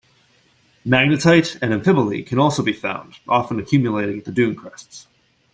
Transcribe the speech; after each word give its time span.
Magnetite 0.83 1.59
and 1.61 1.71
amphibole 1.71 2.25
can 2.25 2.39
also 2.39 2.63
be 2.63 2.73
found, 2.73 3.19
often 3.27 3.59
accumulating 3.59 4.17
at 4.17 4.25
the 4.25 4.31
dune 4.31 4.55
crests. 4.55 5.05